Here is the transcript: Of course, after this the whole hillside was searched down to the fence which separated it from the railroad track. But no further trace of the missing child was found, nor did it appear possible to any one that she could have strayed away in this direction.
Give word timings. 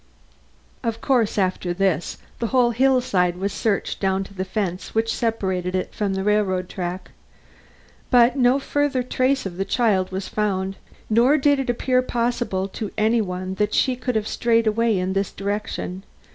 Of 0.83 0.99
course, 0.99 1.37
after 1.37 1.75
this 1.75 2.17
the 2.39 2.47
whole 2.47 2.71
hillside 2.71 3.37
was 3.37 3.53
searched 3.53 3.99
down 3.99 4.23
to 4.23 4.33
the 4.33 4.43
fence 4.43 4.95
which 4.95 5.13
separated 5.13 5.75
it 5.75 5.93
from 5.93 6.15
the 6.15 6.23
railroad 6.23 6.67
track. 6.69 7.11
But 8.09 8.35
no 8.35 8.57
further 8.57 9.03
trace 9.03 9.45
of 9.45 9.57
the 9.57 9.57
missing 9.59 9.77
child 9.77 10.11
was 10.11 10.27
found, 10.27 10.77
nor 11.07 11.37
did 11.37 11.59
it 11.59 11.69
appear 11.69 12.01
possible 12.01 12.67
to 12.69 12.89
any 12.97 13.21
one 13.21 13.53
that 13.61 13.75
she 13.75 13.95
could 13.95 14.15
have 14.15 14.27
strayed 14.27 14.65
away 14.65 14.97
in 14.97 15.13
this 15.13 15.31
direction. 15.31 16.01